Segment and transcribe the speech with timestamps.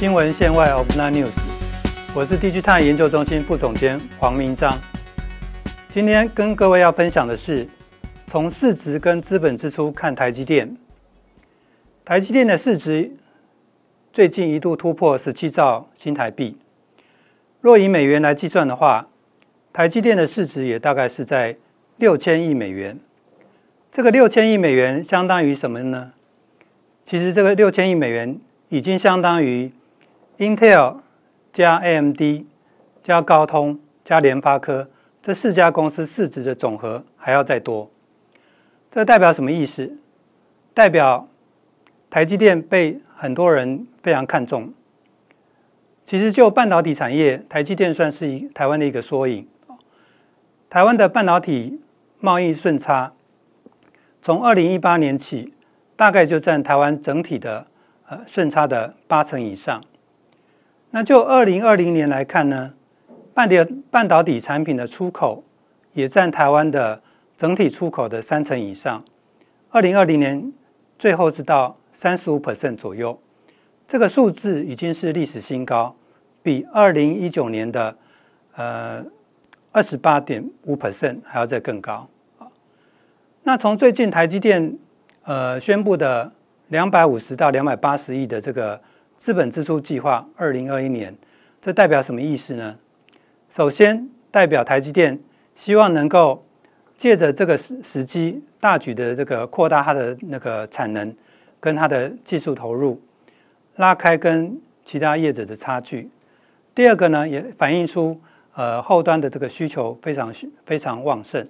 [0.00, 1.42] 新闻线外 of n news，
[2.14, 4.74] 我是地区探研究中心副总监黄明章。
[5.90, 7.68] 今天跟各位要分享的是，
[8.26, 10.74] 从市值跟资本支出看台积电。
[12.02, 13.12] 台积电的市值
[14.10, 16.56] 最近一度突破十七兆新台币。
[17.60, 19.08] 若以美元来计算的话，
[19.70, 21.58] 台积电的市值也大概是在
[21.98, 22.98] 六千亿美元。
[23.92, 26.12] 这个六千亿美元相当于什么呢？
[27.04, 28.40] 其实这个六千亿美元
[28.70, 29.70] 已经相当于
[30.40, 31.00] Intel
[31.52, 32.46] 加 AMD
[33.02, 34.88] 加高通加联发科
[35.20, 37.90] 这四家公司市值的总和还要再多。
[38.90, 39.98] 这代表什么意思？
[40.72, 41.28] 代表
[42.08, 44.72] 台积电被很多人非常看重。
[46.02, 49.46] 其实就半导体产业，台积电算是台湾的一个缩影。
[50.70, 51.82] 台湾的半导体
[52.18, 53.12] 贸易顺差，
[54.22, 55.52] 从二零一八年起。
[55.96, 57.66] 大概就占台湾整体的
[58.08, 59.84] 呃顺差的八成以上。
[60.90, 62.74] 那就二零二零年来看呢，
[63.32, 63.56] 半导
[63.90, 65.44] 半导体产品的出口
[65.92, 67.02] 也占台湾的
[67.36, 69.02] 整体出口的三成以上。
[69.70, 70.52] 二零二零年
[70.98, 73.20] 最后是到三十五 percent 左右，
[73.86, 75.94] 这个数字已经是历史新高，
[76.42, 77.96] 比二零一九年的
[78.56, 79.04] 呃
[79.72, 82.08] 二十八点五 percent 还要再更高。
[83.42, 84.78] 那从最近台积电。
[85.22, 86.32] 呃，宣布的
[86.68, 88.80] 两百五十到两百八十亿的这个
[89.20, 91.14] 资本支出计划，二零二一年，
[91.60, 92.78] 这代表什么意思呢？
[93.50, 95.20] 首先，代表台积电
[95.54, 96.42] 希望能够
[96.96, 101.14] 借着这个时时机，大举的这个扩大它的那个产能
[101.60, 102.98] 跟它的技术投入，
[103.76, 106.08] 拉开跟其他业者的差距。
[106.74, 108.18] 第二个呢，也反映出
[108.54, 110.32] 呃后端的这个需求非常
[110.64, 111.46] 非常旺盛。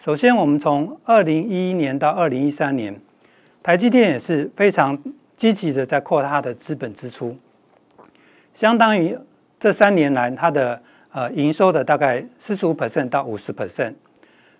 [0.00, 3.00] 首先，我们从二零一一年到二零一三年，
[3.62, 5.00] 台积电也是非常
[5.42, 7.36] 积极的在扩大它的资本支出，
[8.54, 9.18] 相当于
[9.58, 10.80] 这三年来它的
[11.10, 13.94] 呃营收的大概四十五 percent 到五十 percent。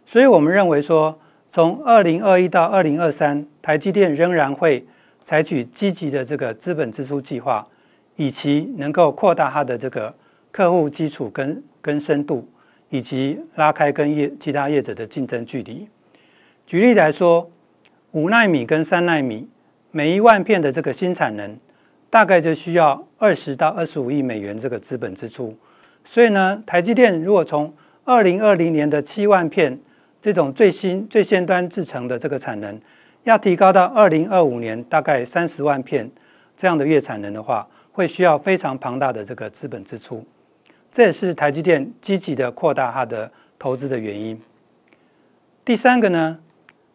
[0.04, 1.16] 所以我们认为说，
[1.48, 4.84] 从二零二一到二零二三，台积电仍然会
[5.22, 7.64] 采取积极的这个资本支出计划，
[8.16, 10.12] 以及能够扩大它的这个
[10.50, 12.48] 客户基础跟跟深度。
[12.88, 15.88] 以及拉开跟业其他业者的竞争距离。
[16.66, 17.48] 举例来说，
[18.10, 19.48] 五纳米跟三纳米，
[19.94, 21.58] 每一万片的这个新产能，
[22.08, 25.54] 大概就需要二十到二十五亿美元这个资本支出。
[26.02, 29.78] 所以呢，台积电如果从二零二零年的七万片
[30.22, 32.80] 这种最新最先端制成的这个产能，
[33.24, 36.10] 要提高到二零二五年大概三十万片
[36.56, 40.24] 这样的月产能的话，会需要非常庞大的这个资本支出。
[40.90, 44.40] 这也是台积电积极的扩大它的投资的原因。
[45.62, 46.38] 第三个呢，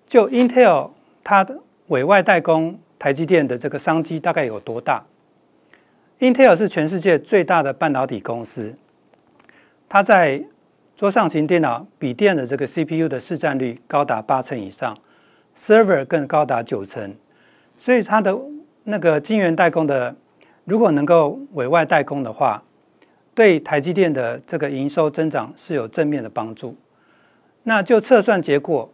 [0.07, 0.89] 就 Intel
[1.23, 5.01] 它的委外代工台积电的这个商机大概有多大
[6.19, 8.75] ？Intel 是全世界最大的半导体公司，
[9.87, 10.43] 它在
[10.93, 14.93] 桌上型电脑、笔电的这个 CPU 的市占率高达八成以上
[15.55, 17.15] ，Server 更高达九成，
[17.77, 18.37] 所以它的
[18.83, 20.13] 那个晶圆代工的，
[20.65, 22.61] 如果能够委外代工的话，
[23.33, 26.75] 对台积电的这个营收增长是有正面的帮助。
[27.63, 28.91] 那就测算结果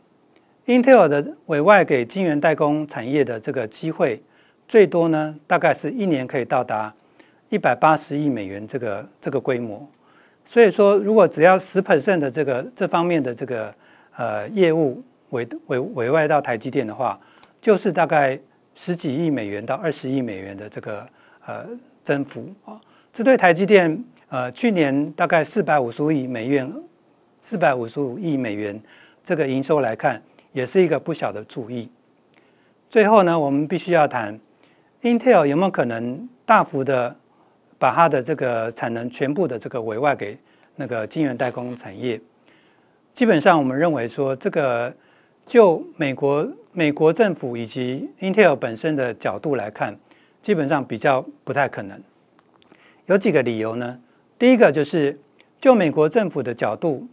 [0.66, 4.22] ，Intel 的委外给晶圆代工产业的这个机会，
[4.68, 6.94] 最多呢，大概是一年可以到达
[7.50, 9.88] 一百八十亿美元这个这个规模。
[10.46, 13.74] 所以说，如果只要十 percent 的这个这方面的这个
[14.16, 17.20] 呃业务委委委外到台积电的话，
[17.62, 18.40] 就是大概
[18.76, 21.08] 十几亿美元到二十亿美元的这个
[21.46, 21.66] 呃
[22.04, 22.80] 增幅啊，
[23.12, 24.04] 这对台积电。
[24.30, 26.68] 呃，去年大概四百五十五亿美元，
[27.40, 28.82] 四百五十五亿美元
[29.24, 30.20] 这个营收来看，
[30.54, 31.90] 也是一个不小的注意。
[32.90, 34.40] 最后呢，我们必须要谈
[35.02, 37.16] ，Intel 有没有可能大幅的
[37.78, 40.38] 把它的这个产能全部的这个委外给
[40.76, 42.22] 那个晶圆代工产业？
[43.12, 44.96] 基本上，我们认为说，这个
[45.46, 49.98] 就美国美国政府以及 Intel 本身的角度来看，
[50.42, 52.02] 基本上比较不太可能。
[53.08, 54.00] 有几个理由呢？
[54.40, 55.20] 第一个就是，
[55.60, 57.08] 就美国政府的角度，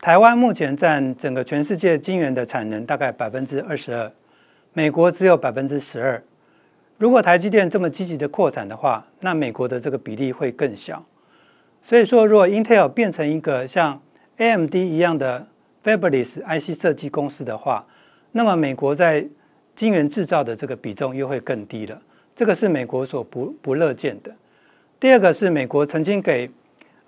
[0.00, 4.12] 台湾目前占整个全世界晶圆的产能大概百分之二十二，
[4.72, 6.22] 美国只有百分之十二。
[6.98, 11.04] 如果台积电这么积极的扩展的话，那美国的这个比例会更小。
[11.82, 14.00] 所以说，如果 Intel 变成一个像
[14.36, 15.46] AMD 一样的
[15.82, 17.86] Fabless IC 设计公司的话，
[18.32, 19.26] 那么美国在
[19.74, 22.00] 晶圆制造的这个比重又会更低了。
[22.36, 24.34] 这个是美国所不不乐见的。
[25.00, 26.50] 第二个是美国曾经给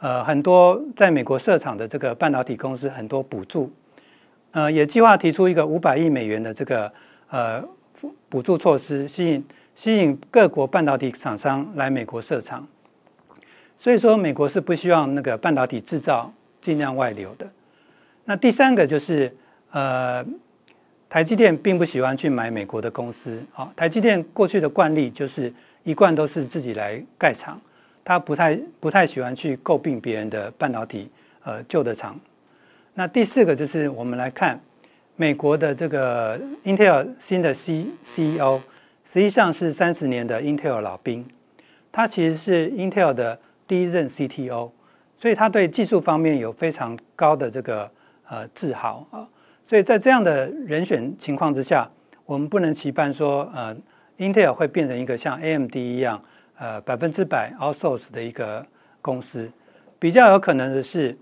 [0.06, 3.72] 呃很多在美国设厂的这个半导体公司很多补助，
[4.52, 6.92] 呃也计划提出一个五百亿美元的这个
[7.28, 7.60] 呃
[8.28, 9.44] 补助措施，吸引
[9.74, 12.64] 吸引各国半导体厂商来美国设厂。
[13.76, 17.50] 所以说，美国是不希望那个半导体制造尽量外流的。
[18.26, 19.36] 那第三个就是，
[19.72, 20.24] 呃，
[21.10, 23.42] 台积电并不喜欢去买美国的公司。
[23.50, 27.60] 好，台积电过去的惯例就是一贯都是自己来盖厂，
[28.06, 31.10] 他不太不太喜欢去诟病别人的半导体
[31.42, 32.18] 呃旧的厂。
[32.94, 34.58] 那第四个就是我们来看
[35.16, 38.60] 美国的这个 Intel 新的 C CEO，
[39.04, 41.26] 实际上是三十年的 Intel 老兵，
[41.90, 43.38] 他其实是 Intel 的。
[43.68, 44.70] 第一任 CTO，
[45.18, 47.90] 所以他对技术方面有非常高的这个
[48.28, 49.26] 呃自豪啊，
[49.64, 51.90] 所以在这样的人选情况之下，
[52.26, 53.76] 我们不能期盼说呃
[54.18, 56.22] Intel 会变成一个像 AMD 一样
[56.58, 58.64] 呃百分之百 outsource 的一个
[59.00, 59.50] 公司，
[59.98, 61.16] 比较有可能的是，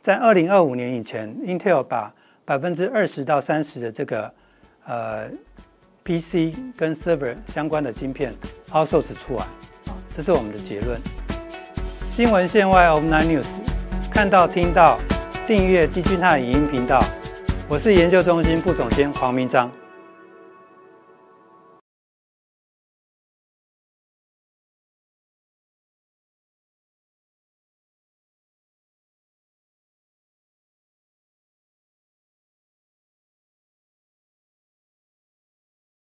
[0.00, 4.32] 在二零二五年以前，Intel 把百分之二十到三十的这个
[4.84, 5.28] 呃
[6.04, 8.32] PC 跟 server 相关的晶片
[8.70, 9.46] outsource 出来，
[10.14, 11.00] 这是我们的结论。
[12.06, 13.46] 新闻线外 of Nine News，
[14.10, 14.98] 看到听到，
[15.46, 17.02] 订阅 D G 泰影音频道。
[17.68, 19.70] 我是研究中心副总监黄明章。